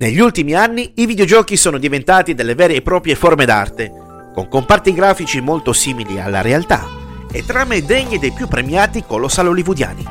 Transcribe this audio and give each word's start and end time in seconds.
Negli 0.00 0.20
ultimi 0.20 0.54
anni 0.54 0.92
i 0.96 1.06
videogiochi 1.06 1.56
sono 1.56 1.76
diventati 1.76 2.32
delle 2.32 2.54
vere 2.54 2.74
e 2.76 2.82
proprie 2.82 3.16
forme 3.16 3.44
d'arte, 3.44 3.92
con 4.32 4.46
comparti 4.46 4.92
grafici 4.94 5.40
molto 5.40 5.72
simili 5.72 6.20
alla 6.20 6.40
realtà 6.40 6.86
e 7.32 7.44
trame 7.44 7.82
degne 7.82 8.20
dei 8.20 8.30
più 8.30 8.46
premiati 8.46 9.02
colossal 9.04 9.48
hollywoodiani. 9.48 10.04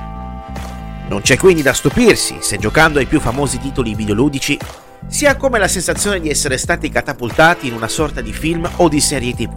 Non 1.08 1.22
c'è 1.22 1.38
quindi 1.38 1.62
da 1.62 1.72
stupirsi 1.72 2.40
se 2.42 2.58
giocando 2.58 3.00
ai 3.00 3.06
più 3.06 3.22
famosi 3.22 3.60
titoli 3.60 3.96
videoludici 3.96 4.60
si 5.08 5.26
ha 5.26 5.38
come 5.38 5.58
la 5.58 5.70
sensazione 5.70 6.20
di 6.20 6.30
essere 6.30 6.58
stati 6.58 6.90
catapultati 6.90 7.68
in 7.68 7.74
una 7.74 7.88
sorta 7.88 8.20
di 8.20 8.34
film 8.34 8.70
o 8.76 8.90
di 8.90 9.00
serie 9.00 9.34
tv. 9.34 9.54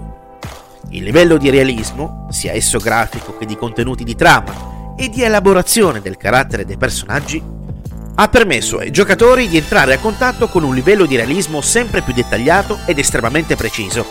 Il 0.91 1.03
livello 1.03 1.39
di 1.39 1.51
realismo, 1.51 2.29
sia 2.31 2.53
esso 2.53 2.79
grafico 2.79 3.37
che 3.37 3.47
di 3.47 3.57
contenuti 3.57 4.05
di 4.05 4.15
trama 4.15 4.95
e 4.97 5.09
di 5.09 5.25
elaborazione 5.25 6.01
del 6.01 6.17
carattere 6.17 6.65
dei 6.65 6.77
personaggi, 6.77 7.59
ha 8.15 8.29
permesso 8.29 8.79
ai 8.79 8.91
giocatori 8.91 9.49
di 9.49 9.57
entrare 9.57 9.95
a 9.95 9.99
contatto 9.99 10.49
con 10.49 10.63
un 10.63 10.75
livello 10.75 11.07
di 11.07 11.17
realismo 11.17 11.61
sempre 11.61 12.03
più 12.03 12.13
dettagliato 12.13 12.81
ed 12.85 12.99
estremamente 12.99 13.57
preciso, 13.57 14.05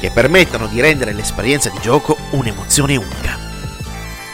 che 0.00 0.10
permettono 0.10 0.66
di 0.66 0.80
rendere 0.80 1.12
l'esperienza 1.12 1.68
di 1.68 1.78
gioco 1.80 2.16
un'emozione 2.30 2.96
unica. 2.96 3.38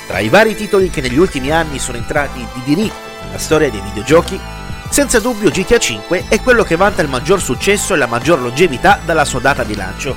Tra 0.06 0.18
i 0.18 0.28
vari 0.28 0.54
titoli 0.54 0.90
che 0.90 1.00
negli 1.00 1.18
ultimi 1.18 1.50
anni 1.50 1.78
sono 1.78 1.98
entrati 1.98 2.46
di 2.54 2.74
diritto 2.74 2.94
nella 3.24 3.38
storia 3.38 3.70
dei 3.70 3.80
videogiochi, 3.80 4.38
senza 4.90 5.20
dubbio 5.20 5.50
GTA 5.50 5.78
V 5.78 6.28
è 6.28 6.40
quello 6.40 6.64
che 6.64 6.76
vanta 6.76 7.00
il 7.00 7.08
maggior 7.08 7.40
successo 7.40 7.94
e 7.94 7.96
la 7.96 8.06
maggior 8.06 8.40
longevità 8.40 9.00
dalla 9.04 9.24
sua 9.24 9.40
data 9.40 9.64
di 9.64 9.74
lancio, 9.74 10.14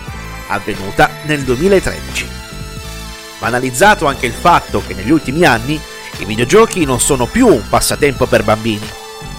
avvenuta 0.47 1.09
nel 1.23 1.41
2013. 1.43 2.27
Banalizzato 3.39 4.05
anche 4.05 4.25
il 4.25 4.33
fatto 4.33 4.83
che 4.85 4.93
negli 4.93 5.11
ultimi 5.11 5.45
anni 5.45 5.79
i 6.23 6.25
videogiochi 6.25 6.85
non 6.85 6.99
sono 6.99 7.25
più 7.25 7.47
un 7.47 7.63
passatempo 7.67 8.25
per 8.25 8.43
bambini, 8.43 8.87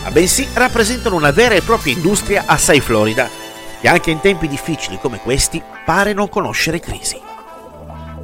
ma 0.03 0.11
bensì 0.11 0.47
rappresentano 0.53 1.17
una 1.17 1.31
vera 1.31 1.55
e 1.55 1.63
propria 1.63 1.95
industria 1.95 2.45
assai 2.47 2.81
florida, 2.81 3.29
che 3.81 3.89
anche 3.89 4.11
in 4.11 4.21
tempi 4.21 4.49
difficili 4.49 4.99
come 5.01 5.19
questi 5.19 5.63
pare 5.85 6.13
non 6.13 6.29
conoscere 6.29 6.81
crisi. 6.81 7.21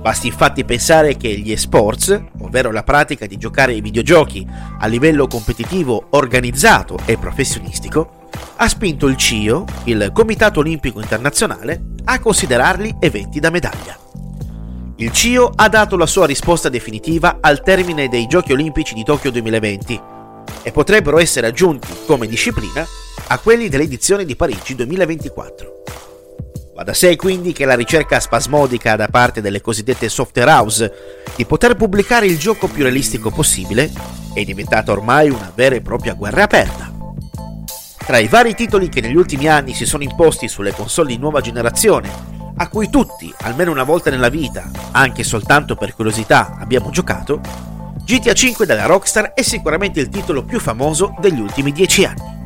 Basti 0.00 0.26
infatti 0.26 0.64
pensare 0.64 1.16
che 1.16 1.28
gli 1.38 1.52
esports, 1.52 2.20
ovvero 2.40 2.72
la 2.72 2.82
pratica 2.82 3.26
di 3.26 3.38
giocare 3.38 3.72
ai 3.72 3.80
videogiochi 3.80 4.44
a 4.80 4.86
livello 4.88 5.28
competitivo 5.28 6.06
organizzato 6.10 6.98
e 7.04 7.16
professionistico, 7.16 8.28
ha 8.56 8.68
spinto 8.68 9.06
il 9.06 9.16
CIO, 9.16 9.64
il 9.84 10.10
Comitato 10.12 10.58
Olimpico 10.58 11.00
Internazionale, 11.00 11.82
a 12.04 12.18
considerarli 12.18 12.96
eventi 12.98 13.38
da 13.38 13.50
medaglia. 13.50 14.01
Il 15.02 15.10
CIO 15.10 15.50
ha 15.56 15.68
dato 15.68 15.96
la 15.96 16.06
sua 16.06 16.26
risposta 16.26 16.68
definitiva 16.68 17.38
al 17.40 17.60
termine 17.60 18.08
dei 18.08 18.28
Giochi 18.28 18.52
Olimpici 18.52 18.94
di 18.94 19.02
Tokyo 19.02 19.32
2020 19.32 20.00
e 20.62 20.70
potrebbero 20.70 21.18
essere 21.18 21.48
aggiunti 21.48 21.88
come 22.06 22.28
disciplina 22.28 22.86
a 23.26 23.38
quelli 23.40 23.68
dell'edizione 23.68 24.24
di 24.24 24.36
Parigi 24.36 24.76
2024. 24.76 25.82
Va 26.76 26.84
da 26.84 26.94
sé 26.94 27.16
quindi 27.16 27.52
che 27.52 27.64
la 27.64 27.74
ricerca 27.74 28.20
spasmodica 28.20 28.94
da 28.94 29.08
parte 29.08 29.40
delle 29.40 29.60
cosiddette 29.60 30.08
software 30.08 30.52
house 30.52 30.92
di 31.34 31.46
poter 31.46 31.74
pubblicare 31.74 32.26
il 32.26 32.38
gioco 32.38 32.68
più 32.68 32.84
realistico 32.84 33.32
possibile 33.32 33.90
è 34.32 34.44
diventata 34.44 34.92
ormai 34.92 35.30
una 35.30 35.50
vera 35.52 35.74
e 35.74 35.80
propria 35.80 36.14
guerra 36.14 36.44
aperta. 36.44 36.92
Tra 38.06 38.18
i 38.18 38.28
vari 38.28 38.54
titoli 38.54 38.88
che 38.88 39.00
negli 39.00 39.16
ultimi 39.16 39.48
anni 39.48 39.74
si 39.74 39.84
sono 39.84 40.04
imposti 40.04 40.46
sulle 40.46 40.72
console 40.72 41.08
di 41.08 41.18
nuova 41.18 41.40
generazione 41.40 42.31
a 42.62 42.68
cui 42.68 42.88
tutti, 42.88 43.32
almeno 43.40 43.72
una 43.72 43.82
volta 43.82 44.08
nella 44.08 44.28
vita, 44.28 44.70
anche 44.92 45.24
soltanto 45.24 45.74
per 45.74 45.94
curiosità, 45.94 46.56
abbiamo 46.60 46.90
giocato, 46.90 47.40
GTA 48.04 48.32
V 48.32 48.64
della 48.64 48.86
Rockstar 48.86 49.32
è 49.32 49.42
sicuramente 49.42 50.00
il 50.00 50.08
titolo 50.08 50.44
più 50.44 50.60
famoso 50.60 51.14
degli 51.18 51.40
ultimi 51.40 51.72
dieci 51.72 52.04
anni. 52.04 52.40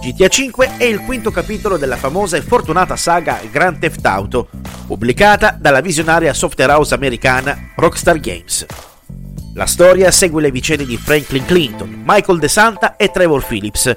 GTA 0.00 0.28
V 0.28 0.76
è 0.78 0.84
il 0.84 1.00
quinto 1.00 1.30
capitolo 1.30 1.76
della 1.76 1.96
famosa 1.96 2.36
e 2.36 2.42
fortunata 2.42 2.96
saga 2.96 3.40
Grand 3.50 3.78
Theft 3.78 4.04
Auto, 4.06 4.48
pubblicata 4.86 5.56
dalla 5.58 5.80
visionaria 5.80 6.32
software 6.32 6.72
house 6.72 6.94
americana 6.94 7.72
Rockstar 7.76 8.18
Games. 8.18 8.66
La 9.54 9.66
storia 9.66 10.10
segue 10.10 10.40
le 10.40 10.50
vicende 10.50 10.86
di 10.86 10.96
Franklin 10.96 11.44
Clinton, 11.44 12.02
Michael 12.04 12.38
DeSanta 12.38 12.96
e 12.96 13.10
Trevor 13.10 13.44
Phillips, 13.44 13.96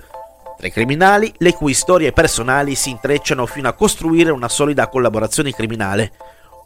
Tre 0.58 0.72
criminali 0.72 1.32
le 1.38 1.54
cui 1.54 1.76
storie 1.76 2.12
personali 2.12 2.74
si 2.74 2.90
intrecciano 2.90 3.46
fino 3.46 3.70
a 3.70 3.74
costruire 3.74 4.32
una 4.32 4.50
solida 4.50 4.88
collaborazione 4.88 5.52
criminale, 5.52 6.12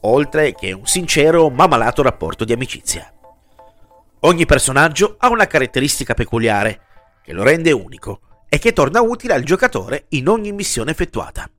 oltre 0.02 0.56
che 0.56 0.72
un 0.72 0.86
sincero 0.86 1.50
ma 1.50 1.68
malato 1.68 2.02
rapporto 2.02 2.46
di 2.46 2.54
amicizia. 2.54 3.12
Ogni 4.22 4.46
personaggio 4.46 5.16
ha 5.18 5.30
una 5.30 5.46
caratteristica 5.46 6.14
peculiare, 6.14 6.80
che 7.22 7.34
lo 7.34 7.44
rende 7.44 7.74
unico 7.74 8.22
e 8.48 8.60
che 8.60 8.72
torna 8.72 9.02
utile 9.02 9.34
al 9.34 9.44
giocatore 9.44 10.06
in 10.10 10.30
ogni 10.30 10.54
missione 10.54 10.92
effettuata. 10.92 11.50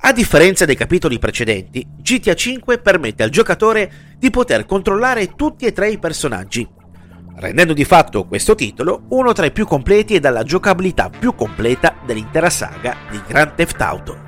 A 0.00 0.12
differenza 0.12 0.64
dei 0.64 0.76
capitoli 0.76 1.20
precedenti, 1.20 1.86
GTA 1.98 2.34
V 2.34 2.80
permette 2.80 3.22
al 3.22 3.30
giocatore 3.30 4.16
di 4.16 4.30
poter 4.30 4.66
controllare 4.66 5.34
tutti 5.36 5.66
e 5.66 5.72
tre 5.72 5.90
i 5.90 5.98
personaggi, 5.98 6.68
rendendo 7.38 7.72
di 7.72 7.84
fatto 7.84 8.24
questo 8.24 8.54
titolo 8.54 9.02
uno 9.10 9.32
tra 9.32 9.46
i 9.46 9.52
più 9.52 9.66
completi 9.66 10.14
e 10.14 10.20
dalla 10.20 10.42
giocabilità 10.42 11.10
più 11.10 11.34
completa 11.34 11.94
dell'intera 12.04 12.50
saga 12.50 12.96
di 13.10 13.20
Grand 13.26 13.54
Theft 13.54 13.80
Auto. 13.80 14.26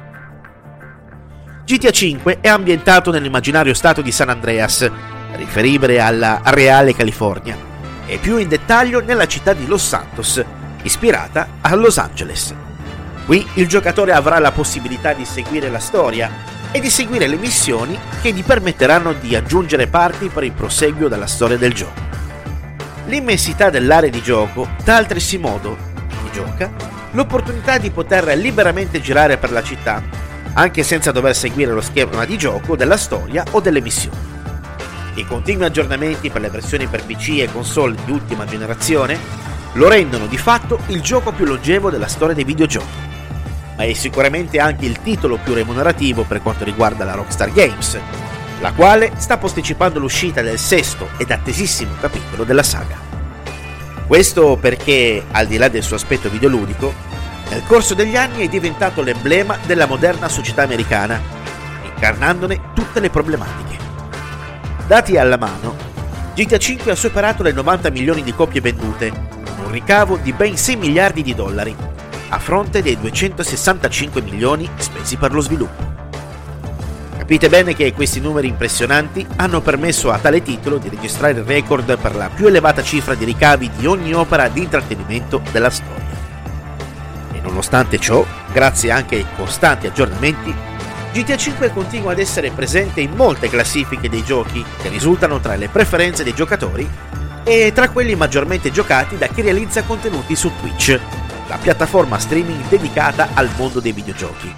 GTA 1.65 1.91
V 1.91 2.39
è 2.41 2.49
ambientato 2.49 3.11
nell'immaginario 3.11 3.75
stato 3.75 4.03
di 4.03 4.11
San 4.11 4.29
Andreas, 4.29 4.91
riferibile 5.37 6.01
alla 6.01 6.41
reale 6.45 6.95
California, 6.95 7.57
e 8.07 8.19
più 8.19 8.39
in 8.39 8.49
dettaglio 8.49 9.01
nella 9.01 9.27
città 9.27 9.53
di 9.53 9.67
Los 9.67 9.87
Santos, 9.87 10.43
ispirata 10.83 11.47
a 11.61 11.75
Los 11.75 11.99
Angeles. 11.99 12.55
Qui 13.25 13.47
il 13.55 13.69
giocatore 13.69 14.13
avrà 14.13 14.39
la 14.41 14.51
possibilità 14.51 15.13
di 15.13 15.25
seguire 15.25 15.71
la 15.71 15.79
storia 15.79 16.29
e 16.73 16.81
di 16.81 16.91
seguire 16.91 17.29
le 17.29 17.37
missioni 17.37 17.97
che 18.21 18.33
gli 18.33 18.43
permetteranno 18.43 19.13
di 19.13 19.37
aggiungere 19.37 19.87
parti 19.87 20.29
per 20.29 20.43
il 20.43 20.53
proseguio 20.53 21.09
della 21.09 21.27
storia 21.27 21.57
del 21.57 21.73
gioco. 21.73 22.10
L'immensità 23.11 23.71
dell'area 23.71 24.09
di 24.09 24.23
gioco 24.23 24.69
dà 24.85 24.95
altresì 24.95 25.37
modo, 25.37 25.77
chi 26.07 26.31
gioca, 26.33 26.71
l'opportunità 27.11 27.77
di 27.77 27.91
poter 27.91 28.39
liberamente 28.39 29.01
girare 29.01 29.37
per 29.37 29.51
la 29.51 29.65
città, 29.65 30.01
anche 30.53 30.85
senza 30.85 31.11
dover 31.11 31.35
seguire 31.35 31.73
lo 31.73 31.81
schema 31.81 32.25
di 32.25 32.39
gioco 32.39 32.77
della 32.77 32.97
storia 32.97 33.43
o 33.51 33.61
delle 33.61 33.81
missioni. 33.81 34.17
I 35.15 35.27
continui 35.27 35.65
aggiornamenti 35.65 36.31
per 36.31 36.41
le 36.41 36.51
versioni 36.51 36.87
per 36.87 37.05
PC 37.05 37.41
e 37.41 37.49
console 37.53 37.97
di 38.05 38.13
ultima 38.13 38.45
generazione 38.45 39.19
lo 39.73 39.89
rendono 39.89 40.27
di 40.27 40.39
fatto 40.39 40.79
il 40.87 41.01
gioco 41.01 41.33
più 41.33 41.47
longevo 41.47 41.91
della 41.91 42.07
storia 42.07 42.37
dei 42.37 42.45
videogiochi, 42.45 42.87
ma 43.77 43.83
è 43.83 43.93
sicuramente 43.93 44.61
anche 44.61 44.87
il 44.87 45.03
titolo 45.03 45.37
più 45.43 45.53
remunerativo 45.53 46.23
per 46.23 46.41
quanto 46.41 46.63
riguarda 46.63 47.05
la 47.05 47.15
Rockstar 47.15 47.51
Games, 47.51 47.99
la 48.61 48.73
quale 48.73 49.13
sta 49.17 49.39
posticipando 49.39 49.99
l'uscita 49.99 50.43
del 50.43 50.59
sesto 50.59 51.09
ed 51.17 51.31
attesissimo 51.31 51.95
capitolo 52.01 52.45
della 52.45 52.63
saga. 52.63 52.97
Questo 54.07 54.59
perché, 54.61 55.25
al 55.31 55.47
di 55.47 55.57
là 55.57 55.69
del 55.69 55.83
suo 55.83 55.97
aspetto 55.97 56.29
videoludico, 56.29 56.93
nel 57.51 57.63
corso 57.67 57.95
degli 57.95 58.17
anni 58.17 58.45
è 58.45 58.49
diventato 58.49 59.03
l'emblema 59.03 59.57
della 59.67 59.87
moderna 59.87 60.29
società 60.29 60.63
americana, 60.63 61.21
incarnandone 61.85 62.73
tutte 62.75 63.01
le 63.01 63.11
problematiche. 63.11 63.79
Dati 64.87 65.17
alla 65.17 65.39
mano, 65.39 65.77
GTA 66.35 66.59
V 66.59 66.89
ha 66.89 66.95
superato 66.95 67.43
le 67.43 67.53
90 67.53 67.91
milioni 67.91 68.23
di 68.23 68.35
copie 68.35 68.61
vendute, 68.61 69.13
un 69.65 69.71
ricavo 69.71 70.17
di 70.17 70.33
ben 70.33 70.57
6 70.57 70.77
miliardi 70.77 71.23
di 71.23 71.35
dollari, 71.35 71.75
a 72.29 72.39
fronte 72.39 72.83
dei 72.83 72.99
265 72.99 74.21
milioni 74.23 74.69
spesi 74.77 75.17
per 75.17 75.33
lo 75.33 75.41
sviluppo. 75.41 75.90
Capite 77.31 77.49
bene 77.49 77.77
che 77.77 77.93
questi 77.93 78.19
numeri 78.19 78.49
impressionanti 78.49 79.25
hanno 79.37 79.61
permesso 79.61 80.11
a 80.11 80.19
tale 80.19 80.43
titolo 80.43 80.79
di 80.79 80.89
registrare 80.89 81.35
il 81.35 81.45
record 81.45 81.97
per 81.97 82.17
la 82.17 82.29
più 82.29 82.49
elevata 82.49 82.83
cifra 82.83 83.15
di 83.15 83.25
ricavi 83.25 83.71
di 83.77 83.87
ogni 83.87 84.13
opera 84.13 84.49
di 84.49 84.63
intrattenimento 84.63 85.41
della 85.53 85.71
storia. 85.71 86.09
E 87.33 87.41
nonostante 87.41 88.01
ciò, 88.01 88.27
grazie 88.53 88.91
anche 88.91 89.15
ai 89.15 89.27
costanti 89.37 89.87
aggiornamenti, 89.87 90.53
GTA 91.13 91.37
V 91.37 91.73
continua 91.73 92.11
ad 92.11 92.19
essere 92.19 92.51
presente 92.51 93.01
in 93.01 93.13
molte 93.13 93.49
classifiche 93.49 94.09
dei 94.09 94.25
giochi 94.25 94.65
che 94.83 94.89
risultano 94.89 95.39
tra 95.39 95.55
le 95.55 95.69
preferenze 95.69 96.25
dei 96.25 96.35
giocatori 96.35 96.91
e 97.45 97.71
tra 97.73 97.91
quelli 97.91 98.17
maggiormente 98.17 98.73
giocati 98.73 99.17
da 99.17 99.29
chi 99.29 99.43
realizza 99.43 99.85
contenuti 99.85 100.35
su 100.35 100.51
Twitch, 100.59 100.99
la 101.47 101.59
piattaforma 101.59 102.19
streaming 102.19 102.67
dedicata 102.67 103.29
al 103.35 103.49
mondo 103.57 103.79
dei 103.79 103.93
videogiochi. 103.93 104.53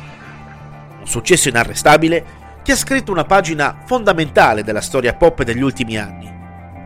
Un 1.00 1.06
successo 1.06 1.50
inarrestabile 1.50 2.40
che 2.62 2.72
ha 2.72 2.76
scritto 2.76 3.10
una 3.10 3.24
pagina 3.24 3.78
fondamentale 3.84 4.62
della 4.62 4.80
storia 4.80 5.14
pop 5.14 5.42
degli 5.42 5.62
ultimi 5.62 5.98
anni 5.98 6.32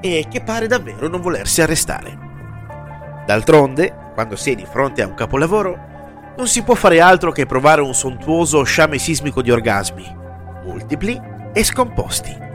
e 0.01 0.27
che 0.29 0.41
pare 0.41 0.67
davvero 0.67 1.09
non 1.09 1.21
volersi 1.21 1.63
arrestare. 1.63 2.19
D'altronde, 3.27 4.13
quando 4.15 4.37
si 4.37 4.53
è 4.53 4.55
di 4.55 4.65
fronte 4.65 5.03
a 5.03 5.07
un 5.07 5.15
capolavoro, 5.15 5.95
non 6.37 6.47
si 6.47 6.63
può 6.63 6.75
fare 6.75 7.01
altro 7.01 7.33
che 7.33 7.47
provare 7.47 7.81
un 7.81 7.95
sontuoso 7.95 8.63
sciame 8.63 8.99
sismico 8.99 9.43
di 9.43 9.51
orgasmi, 9.51 10.17
multipli 10.65 11.21
e 11.53 11.65
scomposti. 11.65 12.46